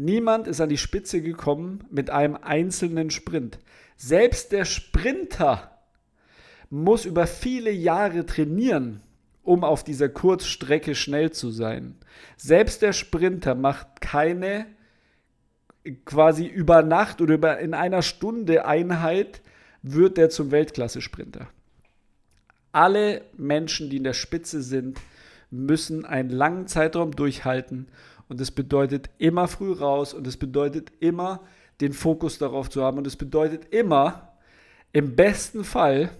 Niemand 0.00 0.46
ist 0.46 0.60
an 0.60 0.68
die 0.68 0.78
Spitze 0.78 1.20
gekommen 1.20 1.82
mit 1.90 2.08
einem 2.08 2.36
einzelnen 2.36 3.10
Sprint. 3.10 3.58
Selbst 3.96 4.52
der 4.52 4.64
Sprinter 4.64 5.76
muss 6.70 7.04
über 7.04 7.26
viele 7.26 7.72
Jahre 7.72 8.24
trainieren, 8.24 9.02
um 9.42 9.64
auf 9.64 9.82
dieser 9.82 10.08
Kurzstrecke 10.08 10.94
schnell 10.94 11.32
zu 11.32 11.50
sein. 11.50 11.96
Selbst 12.36 12.80
der 12.82 12.92
Sprinter 12.92 13.56
macht 13.56 14.00
keine 14.00 14.66
quasi 16.04 16.46
über 16.46 16.82
Nacht 16.82 17.20
oder 17.20 17.34
über 17.34 17.58
in 17.58 17.74
einer 17.74 18.02
Stunde 18.02 18.66
Einheit 18.66 19.42
wird 19.82 20.16
er 20.16 20.30
zum 20.30 20.52
Weltklasse-Sprinter. 20.52 21.48
Alle 22.70 23.22
Menschen, 23.36 23.90
die 23.90 23.96
in 23.96 24.04
der 24.04 24.12
Spitze 24.12 24.62
sind, 24.62 25.00
müssen 25.50 26.04
einen 26.04 26.30
langen 26.30 26.68
Zeitraum 26.68 27.16
durchhalten 27.16 27.88
und 28.28 28.40
das 28.40 28.50
bedeutet 28.50 29.10
immer 29.18 29.48
früh 29.48 29.72
raus 29.72 30.14
und 30.14 30.26
es 30.26 30.36
bedeutet 30.36 30.92
immer 31.00 31.40
den 31.80 31.92
Fokus 31.92 32.38
darauf 32.38 32.68
zu 32.70 32.82
haben 32.82 32.98
und 32.98 33.06
es 33.06 33.16
bedeutet 33.16 33.72
immer 33.72 34.32
im 34.92 35.16
besten 35.16 35.64
Fall 35.64 36.10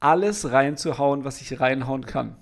alles 0.00 0.50
reinzuhauen, 0.50 1.24
was 1.24 1.40
ich 1.40 1.60
reinhauen 1.60 2.06
kann. 2.06 2.36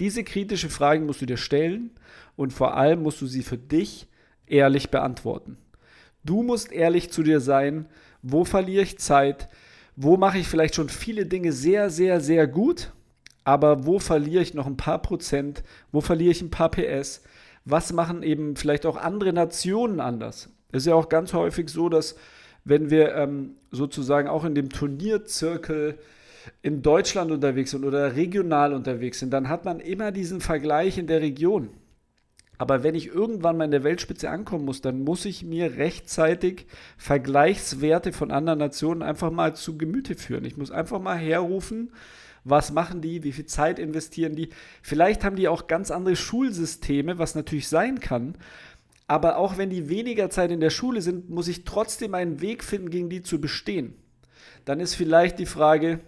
Diese 0.00 0.24
kritische 0.24 0.70
Frage 0.70 1.04
musst 1.04 1.22
du 1.22 1.26
dir 1.26 1.36
stellen 1.36 1.90
und 2.36 2.52
vor 2.52 2.76
allem 2.76 3.02
musst 3.02 3.20
du 3.20 3.26
sie 3.26 3.42
für 3.42 3.58
dich 3.58 4.08
ehrlich 4.46 4.90
beantworten. 4.90 5.56
Du 6.24 6.42
musst 6.42 6.72
ehrlich 6.72 7.10
zu 7.10 7.22
dir 7.22 7.40
sein, 7.40 7.86
wo 8.22 8.44
verliere 8.44 8.82
ich 8.82 8.98
Zeit, 8.98 9.48
wo 9.94 10.16
mache 10.16 10.38
ich 10.38 10.48
vielleicht 10.48 10.74
schon 10.74 10.88
viele 10.88 11.26
Dinge 11.26 11.52
sehr, 11.52 11.90
sehr, 11.90 12.20
sehr 12.20 12.46
gut, 12.46 12.92
aber 13.44 13.86
wo 13.86 13.98
verliere 13.98 14.42
ich 14.42 14.54
noch 14.54 14.66
ein 14.66 14.76
paar 14.76 15.00
Prozent, 15.00 15.62
wo 15.92 16.00
verliere 16.00 16.32
ich 16.32 16.42
ein 16.42 16.50
paar 16.50 16.70
PS, 16.70 17.22
was 17.64 17.92
machen 17.92 18.22
eben 18.22 18.56
vielleicht 18.56 18.86
auch 18.86 18.96
andere 18.96 19.32
Nationen 19.32 20.00
anders. 20.00 20.50
Es 20.72 20.82
ist 20.82 20.86
ja 20.86 20.94
auch 20.94 21.08
ganz 21.08 21.32
häufig 21.32 21.68
so, 21.68 21.88
dass 21.88 22.16
wenn 22.64 22.90
wir 22.90 23.14
ähm, 23.14 23.56
sozusagen 23.70 24.28
auch 24.28 24.44
in 24.44 24.54
dem 24.54 24.70
Turnierzirkel 24.70 25.98
in 26.62 26.82
Deutschland 26.82 27.30
unterwegs 27.30 27.70
sind 27.70 27.84
oder 27.84 28.16
regional 28.16 28.74
unterwegs 28.74 29.18
sind, 29.18 29.30
dann 29.30 29.48
hat 29.48 29.64
man 29.64 29.80
immer 29.80 30.12
diesen 30.12 30.40
Vergleich 30.40 30.98
in 30.98 31.06
der 31.06 31.20
Region. 31.20 31.70
Aber 32.56 32.82
wenn 32.82 32.94
ich 32.94 33.08
irgendwann 33.08 33.56
mal 33.56 33.64
in 33.64 33.70
der 33.70 33.84
Weltspitze 33.84 34.30
ankommen 34.30 34.64
muss, 34.64 34.80
dann 34.80 35.02
muss 35.02 35.24
ich 35.24 35.44
mir 35.44 35.76
rechtzeitig 35.76 36.66
Vergleichswerte 36.96 38.12
von 38.12 38.30
anderen 38.30 38.60
Nationen 38.60 39.02
einfach 39.02 39.30
mal 39.30 39.56
zu 39.56 39.76
Gemüte 39.76 40.14
führen. 40.14 40.44
Ich 40.44 40.56
muss 40.56 40.70
einfach 40.70 41.00
mal 41.00 41.16
herrufen, 41.16 41.92
was 42.44 42.72
machen 42.72 43.00
die, 43.00 43.24
wie 43.24 43.32
viel 43.32 43.46
Zeit 43.46 43.78
investieren 43.78 44.36
die. 44.36 44.50
Vielleicht 44.82 45.24
haben 45.24 45.36
die 45.36 45.48
auch 45.48 45.66
ganz 45.66 45.90
andere 45.90 46.16
Schulsysteme, 46.16 47.18
was 47.18 47.34
natürlich 47.34 47.68
sein 47.68 48.00
kann. 48.00 48.36
Aber 49.06 49.36
auch 49.36 49.58
wenn 49.58 49.70
die 49.70 49.88
weniger 49.88 50.30
Zeit 50.30 50.50
in 50.50 50.60
der 50.60 50.70
Schule 50.70 51.02
sind, 51.02 51.28
muss 51.28 51.48
ich 51.48 51.64
trotzdem 51.64 52.14
einen 52.14 52.40
Weg 52.40 52.64
finden, 52.64 52.90
gegen 52.90 53.10
die 53.10 53.22
zu 53.22 53.40
bestehen. 53.40 53.94
Dann 54.64 54.80
ist 54.80 54.94
vielleicht 54.94 55.38
die 55.38 55.46
Frage, 55.46 56.00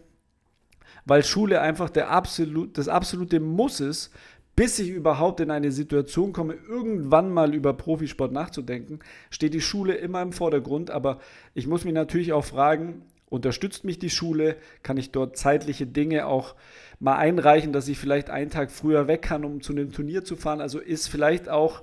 weil 1.04 1.22
Schule 1.24 1.60
einfach 1.60 1.90
der 1.90 2.10
absolut, 2.10 2.78
das 2.78 2.88
absolute 2.88 3.40
Muss 3.40 3.80
ist, 3.80 4.12
bis 4.56 4.78
ich 4.78 4.88
überhaupt 4.88 5.40
in 5.40 5.50
eine 5.50 5.70
Situation 5.70 6.32
komme, 6.32 6.54
irgendwann 6.54 7.30
mal 7.30 7.54
über 7.54 7.74
Profisport 7.74 8.32
nachzudenken, 8.32 9.00
steht 9.30 9.52
die 9.52 9.60
Schule 9.60 9.94
immer 9.94 10.22
im 10.22 10.32
Vordergrund. 10.32 10.90
Aber 10.90 11.20
ich 11.52 11.66
muss 11.66 11.84
mich 11.84 11.92
natürlich 11.92 12.32
auch 12.32 12.44
fragen, 12.44 13.02
unterstützt 13.28 13.84
mich 13.84 13.98
die 13.98 14.10
Schule? 14.10 14.56
Kann 14.82 14.96
ich 14.96 15.10
dort 15.10 15.36
zeitliche 15.36 15.86
Dinge 15.86 16.26
auch 16.26 16.54
mal 16.98 17.16
einreichen, 17.16 17.72
dass 17.72 17.88
ich 17.88 17.98
vielleicht 17.98 18.30
einen 18.30 18.50
Tag 18.50 18.70
früher 18.70 19.08
weg 19.08 19.22
kann, 19.22 19.44
um 19.44 19.60
zu 19.60 19.72
einem 19.72 19.92
Turnier 19.92 20.24
zu 20.24 20.36
fahren? 20.36 20.60
Also 20.60 20.78
ist 20.78 21.08
vielleicht 21.08 21.48
auch 21.48 21.82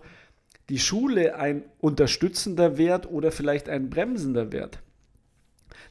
die 0.70 0.80
Schule 0.80 1.36
ein 1.36 1.64
unterstützender 1.80 2.78
Wert 2.78 3.10
oder 3.10 3.32
vielleicht 3.32 3.70
ein 3.70 3.90
bremsender 3.90 4.52
Wert? 4.52 4.82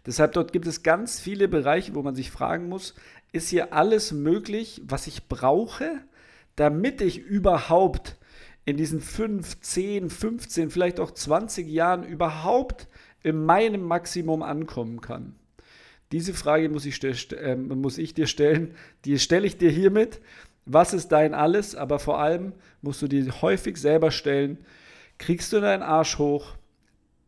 Deshalb 0.07 0.33
dort 0.33 0.53
gibt 0.53 0.67
es 0.67 0.83
ganz 0.83 1.21
viele 1.21 1.49
Bereiche, 1.49 1.95
wo 1.95 2.03
man 2.03 2.15
sich 2.15 2.31
fragen 2.31 2.69
muss, 2.69 2.95
ist 3.31 3.49
hier 3.49 3.73
alles 3.73 4.13
möglich, 4.13 4.83
was 4.85 5.07
ich 5.07 5.29
brauche, 5.29 6.01
damit 6.57 7.01
ich 7.01 7.19
überhaupt 7.19 8.17
in 8.65 8.77
diesen 8.77 9.01
5, 9.01 9.61
10, 9.61 10.11
15, 10.11 10.71
vielleicht 10.71 11.01
auch 11.01 11.11
20 11.11 11.69
Jahren 11.69 12.05
überhaupt 12.05 12.89
in 13.23 13.45
meinem 13.45 13.83
Maximum 13.83 14.43
ankommen 14.43 15.01
kann? 15.01 15.37
Diese 16.13 16.35
Frage 16.35 16.69
muss 16.69 16.87
ich, 16.87 17.03
äh, 17.03 17.57
muss 17.57 17.99
ich 17.99 18.15
dir 18.15 18.27
stellen. 18.27 18.75
Die 19.05 19.19
stelle 19.19 19.47
ich 19.47 19.57
dir 19.57 19.71
hiermit. 19.71 20.21
Was 20.65 20.95
ist 20.95 21.09
dein 21.09 21.35
Alles? 21.35 21.75
Aber 21.75 21.99
vor 21.99 22.21
allem 22.21 22.53
musst 22.83 23.03
du 23.03 23.09
dir 23.09 23.43
häufig 23.43 23.77
selber 23.79 24.11
stellen, 24.11 24.59
kriegst 25.19 25.53
du 25.53 25.61
deinen 25.61 25.83
Arsch 25.83 26.19
hoch? 26.19 26.57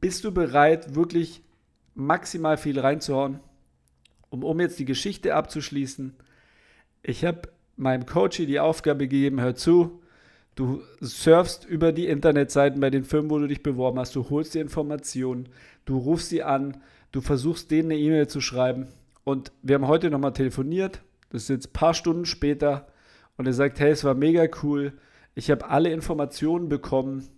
Bist 0.00 0.25
du 0.25 0.33
bereit, 0.33 0.95
wirklich 0.95 1.43
maximal 1.95 2.57
viel 2.57 2.79
reinzuhauen? 2.79 3.41
um, 4.35 4.43
um 4.43 4.61
jetzt 4.61 4.79
die 4.79 4.85
Geschichte 4.85 5.35
abzuschließen, 5.35 6.12
ich 7.03 7.25
habe 7.25 7.43
meinem 7.76 8.05
Coach 8.05 8.38
die 8.38 8.61
Aufgabe 8.61 9.07
gegeben, 9.07 9.41
hör 9.41 9.55
zu, 9.55 10.03
du 10.57 10.83
surfst 11.00 11.64
über 11.64 11.93
die 11.93 12.07
Internetseiten 12.07 12.81
bei 12.81 12.91
den 12.91 13.05
Firmen, 13.05 13.31
wo 13.31 13.38
du 13.38 13.47
dich 13.47 13.62
beworben 13.62 13.99
hast, 13.99 14.17
du 14.17 14.29
holst 14.31 14.55
die 14.55 14.59
Informationen, 14.59 15.49
du 15.85 15.99
rufst 15.99 16.31
sie 16.31 16.43
an, 16.43 16.83
du 17.14 17.21
versuchst 17.21 17.71
denen 17.71 17.92
eine 17.92 18.00
E-Mail 18.00 18.26
zu 18.26 18.40
schreiben 18.40 18.88
und 19.23 19.52
wir 19.62 19.76
haben 19.76 19.87
heute 19.87 20.11
nochmal 20.11 20.33
telefoniert, 20.33 21.00
das 21.30 21.42
ist 21.42 21.49
jetzt 21.49 21.68
ein 21.68 21.73
paar 21.73 21.94
Stunden 21.94 22.26
später 22.26 22.88
und 23.37 23.47
er 23.47 23.52
sagt, 23.52 23.78
hey, 23.78 23.92
es 23.92 24.02
war 24.02 24.14
mega 24.14 24.47
cool, 24.62 24.92
ich 25.37 25.50
habe 25.50 25.71
alle 25.71 25.90
Informationen 25.90 26.68
bekommen, 26.68 27.28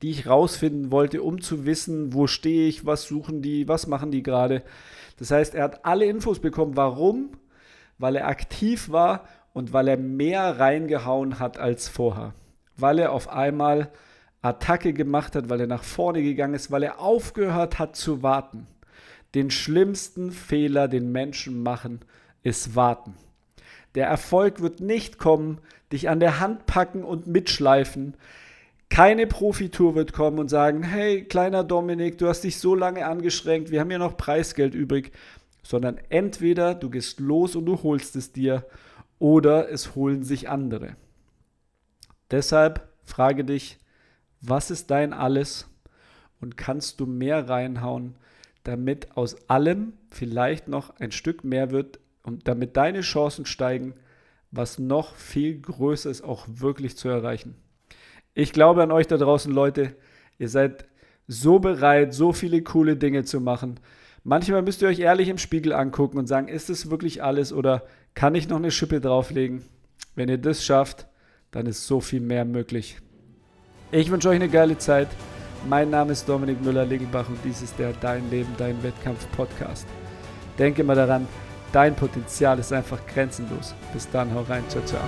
die 0.00 0.10
ich 0.10 0.26
rausfinden 0.26 0.90
wollte, 0.90 1.22
um 1.22 1.40
zu 1.40 1.66
wissen, 1.66 2.14
wo 2.14 2.26
stehe 2.26 2.66
ich, 2.66 2.86
was 2.86 3.04
suchen 3.04 3.42
die, 3.42 3.68
was 3.68 3.86
machen 3.86 4.10
die 4.10 4.22
gerade. 4.22 4.62
Das 5.18 5.30
heißt, 5.30 5.54
er 5.54 5.64
hat 5.64 5.84
alle 5.84 6.04
Infos 6.04 6.40
bekommen. 6.40 6.76
Warum? 6.76 7.30
Weil 7.98 8.16
er 8.16 8.28
aktiv 8.28 8.90
war 8.90 9.26
und 9.52 9.72
weil 9.72 9.88
er 9.88 9.96
mehr 9.96 10.58
reingehauen 10.58 11.38
hat 11.38 11.58
als 11.58 11.88
vorher. 11.88 12.34
Weil 12.76 12.98
er 12.98 13.12
auf 13.12 13.28
einmal 13.28 13.90
Attacke 14.42 14.92
gemacht 14.92 15.36
hat, 15.36 15.48
weil 15.48 15.60
er 15.60 15.66
nach 15.66 15.84
vorne 15.84 16.22
gegangen 16.22 16.54
ist, 16.54 16.70
weil 16.70 16.82
er 16.82 17.00
aufgehört 17.00 17.78
hat 17.78 17.96
zu 17.96 18.22
warten. 18.22 18.66
Den 19.34 19.50
schlimmsten 19.50 20.30
Fehler, 20.30 20.88
den 20.88 21.10
Menschen 21.10 21.62
machen, 21.62 22.00
ist 22.42 22.76
warten. 22.76 23.14
Der 23.94 24.06
Erfolg 24.06 24.60
wird 24.60 24.80
nicht 24.80 25.18
kommen, 25.18 25.60
dich 25.92 26.08
an 26.08 26.20
der 26.20 26.40
Hand 26.40 26.66
packen 26.66 27.04
und 27.04 27.26
mitschleifen. 27.26 28.16
Keine 28.88 29.26
Profitour 29.26 29.94
wird 29.94 30.12
kommen 30.12 30.38
und 30.38 30.48
sagen, 30.48 30.82
hey, 30.82 31.24
kleiner 31.24 31.64
Dominik, 31.64 32.18
du 32.18 32.28
hast 32.28 32.42
dich 32.42 32.58
so 32.58 32.74
lange 32.74 33.06
angeschränkt, 33.06 33.70
wir 33.70 33.80
haben 33.80 33.90
ja 33.90 33.98
noch 33.98 34.16
Preisgeld 34.16 34.74
übrig, 34.74 35.12
sondern 35.62 35.98
entweder 36.10 36.74
du 36.74 36.90
gehst 36.90 37.20
los 37.20 37.56
und 37.56 37.66
du 37.66 37.82
holst 37.82 38.14
es 38.16 38.32
dir 38.32 38.66
oder 39.18 39.70
es 39.70 39.94
holen 39.94 40.22
sich 40.22 40.48
andere. 40.48 40.96
Deshalb 42.30 42.88
frage 43.04 43.44
dich, 43.44 43.78
was 44.40 44.70
ist 44.70 44.90
dein 44.90 45.12
alles 45.12 45.68
und 46.40 46.56
kannst 46.56 47.00
du 47.00 47.06
mehr 47.06 47.48
reinhauen, 47.48 48.16
damit 48.64 49.16
aus 49.16 49.48
allem 49.48 49.92
vielleicht 50.10 50.68
noch 50.68 50.98
ein 50.98 51.12
Stück 51.12 51.44
mehr 51.44 51.70
wird 51.70 52.00
und 52.22 52.48
damit 52.48 52.76
deine 52.76 53.02
Chancen 53.02 53.46
steigen, 53.46 53.94
was 54.50 54.78
noch 54.78 55.14
viel 55.16 55.60
größer 55.60 56.10
ist, 56.10 56.22
auch 56.22 56.46
wirklich 56.48 56.96
zu 56.96 57.08
erreichen. 57.08 57.54
Ich 58.34 58.52
glaube 58.52 58.82
an 58.82 58.90
euch 58.90 59.06
da 59.06 59.16
draußen, 59.16 59.52
Leute. 59.52 59.94
Ihr 60.38 60.48
seid 60.48 60.86
so 61.28 61.58
bereit, 61.58 62.14
so 62.14 62.32
viele 62.32 62.62
coole 62.62 62.96
Dinge 62.96 63.24
zu 63.24 63.40
machen. 63.40 63.78
Manchmal 64.24 64.62
müsst 64.62 64.82
ihr 64.82 64.88
euch 64.88 65.00
ehrlich 65.00 65.28
im 65.28 65.38
Spiegel 65.38 65.72
angucken 65.72 66.18
und 66.18 66.26
sagen, 66.26 66.48
ist 66.48 66.70
es 66.70 66.90
wirklich 66.90 67.22
alles 67.22 67.52
oder 67.52 67.82
kann 68.14 68.34
ich 68.34 68.48
noch 68.48 68.56
eine 68.56 68.70
Schippe 68.70 69.00
drauflegen? 69.00 69.62
Wenn 70.14 70.28
ihr 70.28 70.38
das 70.38 70.64
schafft, 70.64 71.06
dann 71.50 71.66
ist 71.66 71.86
so 71.86 72.00
viel 72.00 72.20
mehr 72.20 72.44
möglich. 72.44 72.98
Ich 73.92 74.10
wünsche 74.10 74.28
euch 74.28 74.36
eine 74.36 74.48
geile 74.48 74.78
Zeit. 74.78 75.08
Mein 75.66 75.88
Name 75.88 76.12
ist 76.12 76.28
Dominik 76.28 76.62
Müller-Legelbach 76.62 77.26
und 77.28 77.38
dies 77.42 77.62
ist 77.62 77.78
der 77.78 77.92
Dein 77.94 78.28
Leben, 78.30 78.54
Dein 78.58 78.82
Wettkampf 78.82 79.26
Podcast. 79.34 79.86
Denke 80.58 80.84
mal 80.84 80.94
daran, 80.94 81.26
dein 81.72 81.96
Potenzial 81.96 82.58
ist 82.58 82.72
einfach 82.72 82.98
grenzenlos. 83.06 83.74
Bis 83.92 84.08
dann, 84.10 84.32
hau 84.34 84.42
rein, 84.42 84.64
ciao, 84.68 84.84
ciao. 84.84 85.00